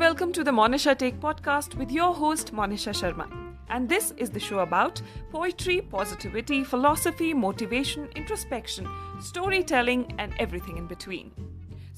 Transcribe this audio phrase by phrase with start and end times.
[0.00, 3.24] welcome to the Monisha Take podcast with your host Monisha Sharma.
[3.68, 8.86] And this is the show about poetry, positivity, philosophy, motivation, introspection,
[9.20, 11.30] storytelling and everything in between.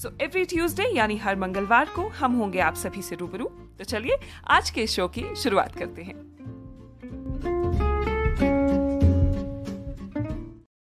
[0.03, 3.44] So every Tuesday यानी हर मंगलवार को हम होंगे आप सभी से रूबरू
[3.78, 4.16] तो चलिए
[4.50, 6.14] आज के शो की शुरुआत करते हैं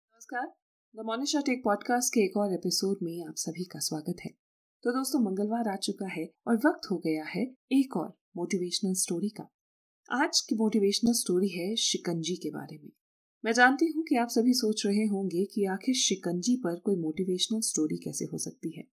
[0.05, 0.47] नमस्कार
[0.95, 4.50] द मोनिशा टेक पॉडकास्ट के एक और एपिसोड में आप सभी का स्वागत है
[4.83, 7.41] तो दोस्तों, मंगलवार आ चुका है और वक्त हो गया है
[7.71, 9.43] एक और मोटिवेशनल स्टोरी का।
[10.11, 12.89] आज की मोटिवेशनल स्टोरी है शिकंजी के बारे में।
[13.45, 17.59] मैं जानती हूँ कि आप सभी सोच रहे होंगे कि आखिर शिकंजी पर कोई मोटिवेशनल
[17.59, 18.83] स्टोरी कैसे हो सकती है।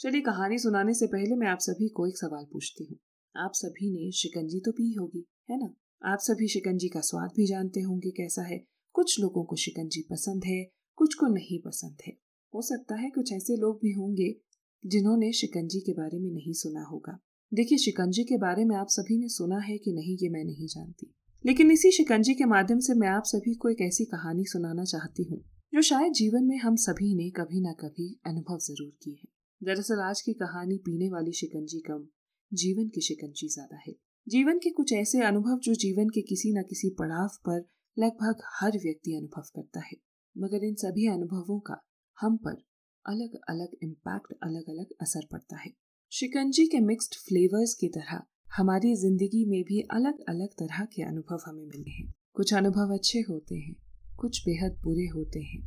[0.00, 2.98] चलिए, कहानी सुनाने से पहले मैं आप सभी को एक सवाल पूछती हूँ।
[3.36, 5.74] आप सभी ने शिकंजी तो पी होगी, है ना?
[6.12, 10.44] आप सभी शिकंजी का स्वाद भी जानते होंगे कैसा है। कुछ लोगों को शिकंजी पसंद
[10.44, 12.12] है, कुछ को नहीं पसंद है।
[12.54, 14.47] हो सकता है कुछ ऐसे लोग भी होंगे
[14.88, 17.18] जिन्होंने शिकंजी के बारे में नहीं सुना होगा।
[17.54, 20.66] देखिए, शिकंजी के बारे में आप सभी ने सुना है कि नहीं, ये मैं नहीं
[20.66, 21.14] जानती।
[21.46, 25.22] लेकिन इसी शिकंजी के माध्यम से मैं आप सभी को एक ऐसी कहानी सुनाना चाहती
[25.22, 25.44] हूँ,
[25.74, 29.28] जो शायद जीवन में हम सभी ने कभी ना कभी अनुभव ज़रूर की है।
[29.62, 32.08] दरअसल, आज की कहानी पीने वाली शिकंजी कम,
[32.52, 33.94] जीवन की शिकंजी ज़्यादा है।
[34.28, 37.66] जीवन के कुछ ऐसे अनुभव जो जीवन के किसी न किसी पड़ाव पर
[37.98, 39.96] लगभग हर व्यक्ति अनुभव करता है,
[40.38, 41.86] मगर इन सभी अनुभवों का
[42.20, 42.67] हम पर
[43.04, 45.72] अलग अलग इम्पैक्ट अलग अलग असर पड़ता है।
[46.12, 48.20] शिकंजी के मिक्स्ड फ्लेवर्स की तरह,
[48.56, 53.20] हमारी ज़िंदगी में भी अलग अलग तरह के अनुभव हमें मिले हैं। कुछ अनुभव अच्छे
[53.20, 53.74] होते हैं,
[54.18, 55.62] कुछ बेहद बुरे होते हैं।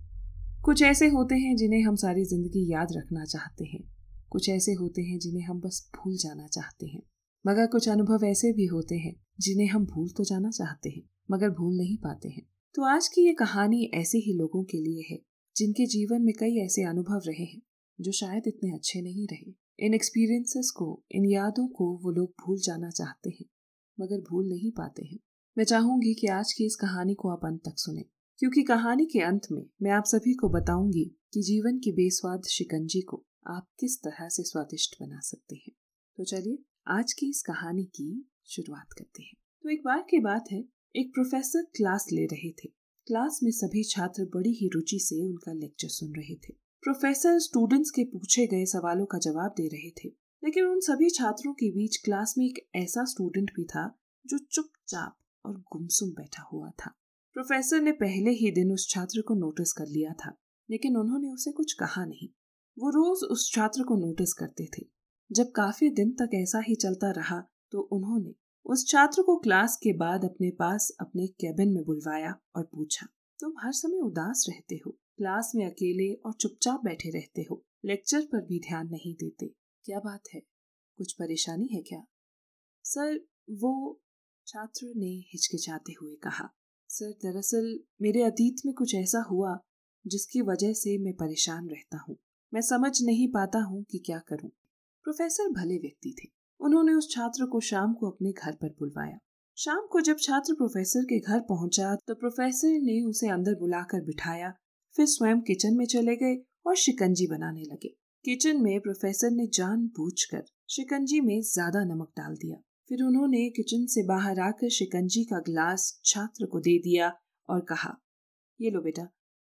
[0.65, 3.81] कुछ ऐसे होते हैं जिन्हें हम सारी ज़िंदगी याद रखना चाहते हैं।
[4.29, 7.01] कुछ ऐसे होते हैं जिन्हें हम बस भूल जाना चाहते हैं।
[7.45, 11.49] मगर कुछ अनुभव ऐसे भी होते हैं जिन्हें हम भूल तो जाना चाहते हैं, मगर
[11.49, 15.17] भूल नहीं पाते हैं। तो आज की ये कहानी ऐसे ही लोगों के लिए है
[15.55, 17.61] जिनके जीवन में कई ऐसे अनुभव रहे हैं,
[18.01, 22.59] जो शायद इतने अच्छे नहीं रहे। इन एक्सपीरियंसेस को, इन यादों को वो लोग भूल
[22.59, 23.45] जाना चाहते हैं,
[23.99, 25.19] मगर भूल नहीं पाते हैं।
[25.57, 28.05] मैं चाहूँगी कि आज की इस कहानी को आप अंत तक सुने,
[28.39, 33.01] क्योंकि कहानी के अंत में मैं आप सभी को बताऊँगी कि जीवन की बेस्वाद शिकंजी
[33.01, 35.71] को आप किस तरह से स्वादिष्ट बना सकते हैं।
[36.17, 39.33] तो चलिए, आज की इस कहानी की शुरुआत करते हैं।
[39.63, 40.63] तो एक बार की बात है,
[40.95, 42.80] एक प्रोफेसर क्लास ले रहे थे।
[43.11, 47.89] क्लास में सभी छात्र बड़ी ही रुचि से उनका लेक्चर सुन रहे थे। प्रोफेसर स्टूडेंट्स
[47.89, 50.07] के पूछे गए सवालों का जवाब दे रहे थे।
[50.43, 53.83] लेकिन उन सभी छात्रों के बीच क्लास में एक ऐसा स्टूडेंट भी था
[54.25, 56.91] जो चुपचाप और गुमसुम बैठा हुआ था।
[57.35, 60.35] प्रोफेसर ने पहले ही दिन उस छात्र को नोटिस कर लिया था,
[60.69, 62.29] लेकिन उन्होंने उसे कुछ कहा नहीं।
[62.77, 64.85] वो रोज उस छात्र को नोटिस करते थे।
[65.31, 68.33] जब काफ़ी दिन तक ऐसा ही चलता रहा तो उन्होंने
[68.71, 73.07] उस छात्र को क्लास के बाद अपने पास अपने कैबिन में बुलवाया और पूछा,
[73.39, 78.21] तुम हर समय उदास रहते हो, क्लास में अकेले और चुपचाप बैठे रहते हो, लेक्चर
[78.21, 79.47] पर भी ध्यान नहीं देते,
[79.85, 80.41] क्या बात है?
[80.97, 82.03] कुछ परेशानी है क्या?
[82.83, 83.19] सर,
[83.51, 84.01] वो
[84.47, 86.49] छात्र ने हिचकिचाते हुए कहा,
[86.89, 89.59] सर, दरअसल मेरे अतीत में कुछ ऐसा हुआ
[90.07, 92.17] जिसकी वजह से मैं परेशान रहता हूँ।
[92.53, 94.49] मैं समझ नहीं पाता हूँ कि क्या करूँ।
[95.05, 99.17] प्रोफेसर भले व्यक्ति थे उन्होंने उस छात्र को शाम को अपने घर पर बुलवाया।
[99.57, 104.53] शाम को जब छात्र प्रोफेसर के घर पहुँचा तो प्रोफेसर ने उसे अंदर बुलाकर बिठाया।
[104.95, 106.35] फिर स्वयं किचन में चले गए
[106.67, 107.95] और शिकंजी बनाने लगे।
[108.25, 112.57] किचन में प्रोफेसर ने जान कर शिकंजी में ज़्यादा नमक डाल दिया।
[112.89, 117.11] फिर उन्होंने किचन से बाहर आकर शिकंजी का ग्लास छात्र को दे दिया
[117.49, 117.93] और कहा,
[118.59, 119.07] ये लो बेटा,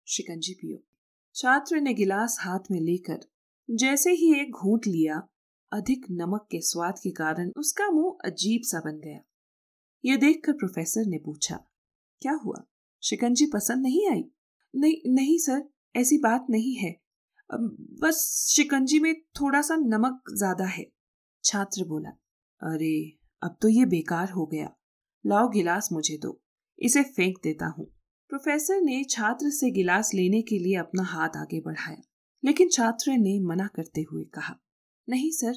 [0.07, 0.77] शिकंजी पियो।
[1.35, 3.19] छात्र ने गिलास हाथ में लेकर
[3.69, 5.21] जैसे ही एक घूंट लिया
[5.71, 9.19] अधिक नमक के स्वाद के कारण उसका मुँह अजीब सा बन गया।
[10.05, 11.55] यह देखकर प्रोफेसर ने पूछा,
[12.21, 12.63] क्या हुआ?
[13.03, 14.23] शिकंजी पसंद नहीं आई?
[14.73, 15.63] नहीं नहीं सर,
[15.95, 16.91] ऐसी बात नहीं है।
[18.01, 20.85] बस शिकंजी में थोड़ा सा नमक ज़्यादा है।
[21.43, 22.09] छात्र बोला,
[22.61, 24.73] अरे, अब तो ये बेकार हो गया।
[25.25, 26.41] लाओ गिलास मुझे दो,
[26.79, 27.85] इसे फेंक देता हूँ।
[28.29, 32.01] प्रोफेसर ने छात्र से गिलास लेने के लिए अपना हाथ आगे बढ़ाया,
[32.43, 34.55] लेकिन छात्र ने मना करते हुए कहा
[35.07, 35.53] नहीं सर,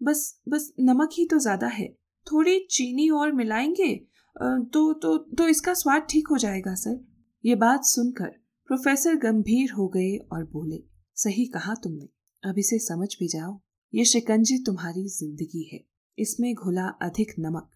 [0.00, 1.88] बस बस नमक ही तो ज़्यादा है।
[2.26, 3.94] थोड़ी चीनी और मिलाएँगे?
[4.36, 6.98] तो तो तो इसका स्वाद ठीक हो जाएगा सर।
[7.44, 8.28] ये बात सुनकर
[8.68, 10.82] प्रोफेसर गंभीर हो गए और बोले,
[11.16, 12.08] सही कहा तुमने,
[12.42, 13.58] अब इसे समझ भी जाओ।
[13.92, 15.80] ये शिकंजी तुम्हारी ज़िंदगी है,
[16.18, 17.70] इसमें घुला अधिक नमक।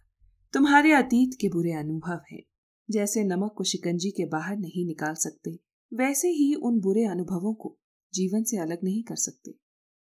[0.55, 2.43] तुम्हारे अतीत के बुरे अनुभव हैं,
[2.89, 5.59] जैसे नमक को शिकंजी के बाहर नहीं निकाल सकते,
[5.93, 7.77] वैसे ही उन बुरे अनुभवों को
[8.15, 9.55] जीवन से अलग नहीं कर सकते।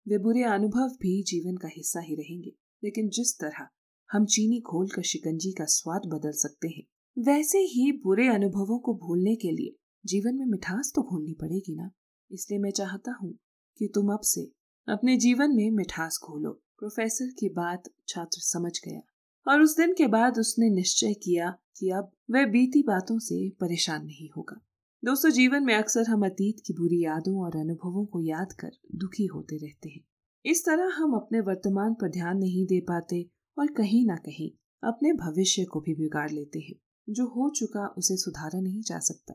[0.06, 2.52] वे बुरे अनुभव भी जीवन का हिस्सा ही रहेंगे।
[2.82, 3.66] लेकिन जिस तरह
[4.10, 6.82] हम चीनी घोल कर शिकंजी का स्वाद बदल सकते हैं,
[7.16, 11.90] वैसे ही बुरे अनुभवों को भूलने के लिए जीवन में मिठास तो घोलनी पड़ेगी ना?
[12.30, 13.32] इसलिए मैं चाहता हूँ
[13.78, 14.42] कि तुम अब से
[14.88, 19.00] अपने जीवन में मिठास घोलो। प्रोफेसर की बात छात्र समझ गया
[19.46, 24.04] और उस दिन के बाद उसने निश्चय किया कि अब वह बीती बातों से परेशान
[24.04, 24.60] नहीं होगा।
[25.04, 29.26] दोस्तों, जीवन में अक्सर हम अतीत की बुरी यादों और अनुभवों को याद कर दुखी
[29.26, 30.00] होते रहते हैं।
[30.44, 34.50] इस तरह हम अपने वर्तमान पर ध्यान नहीं दे पाते और कहीं ना कहीं
[34.88, 36.74] अपने भविष्य को भी बिगाड़ लेते हैं।
[37.08, 39.34] जो हो चुका उसे सुधारा नहीं जा सकता,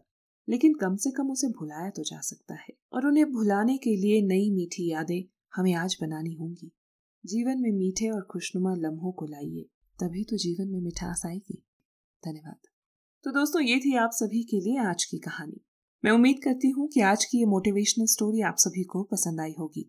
[0.49, 4.21] लेकिन कम से कम उसे भुलाया तो जा सकता है। और उन्हें भुलाने के लिए
[4.21, 5.23] नई मीठी यादें
[5.55, 6.71] हमें आज बनानी होंगी।
[7.25, 11.63] जीवन में मीठे और खुशनुमा लम्हों को लाइए, तभी तो जीवन में मिठास आएगी।
[12.23, 12.76] धन्यवाद।
[13.25, 15.59] तो दोस्तों, ये थी आप सभी के लिए आज की कहानी।
[16.03, 19.53] मैं उम्मीद करती हूँ कि आज की ये मोटिवेशनल स्टोरी आप सभी को पसंद आई
[19.59, 19.83] होगी।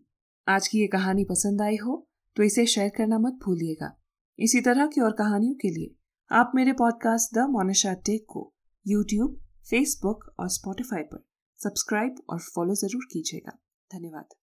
[0.47, 1.95] आज की ये कहानी पसंद आई हो
[2.37, 3.91] तो इसे शेयर करना मत भूलिएगा।
[4.39, 5.95] इसी तरह की और कहानियों के लिए
[6.31, 8.51] आप मेरे पॉडकास्ट द मोनिशा टेक को
[8.85, 9.39] यूट्यूब
[9.69, 11.23] फेसबुक और स्पॉटिफाई पर
[11.59, 13.57] सब्सक्राइब और फॉलो ज़रूर कीजिएगा।
[13.91, 14.38] धन्यवाद।